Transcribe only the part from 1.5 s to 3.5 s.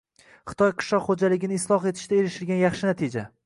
isloh etishda erishilgan yaxshi natija